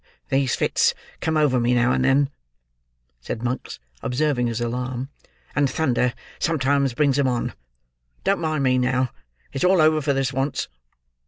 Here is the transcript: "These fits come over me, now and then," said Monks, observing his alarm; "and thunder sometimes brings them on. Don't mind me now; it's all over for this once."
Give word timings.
"These 0.29 0.55
fits 0.55 0.95
come 1.19 1.37
over 1.37 1.59
me, 1.59 1.75
now 1.75 1.91
and 1.91 2.03
then," 2.03 2.31
said 3.19 3.43
Monks, 3.43 3.79
observing 4.01 4.47
his 4.47 4.59
alarm; 4.59 5.09
"and 5.55 5.69
thunder 5.69 6.15
sometimes 6.39 6.95
brings 6.95 7.17
them 7.17 7.27
on. 7.27 7.53
Don't 8.23 8.41
mind 8.41 8.63
me 8.63 8.79
now; 8.79 9.11
it's 9.53 9.63
all 9.63 9.79
over 9.79 10.01
for 10.01 10.13
this 10.13 10.33
once." 10.33 10.67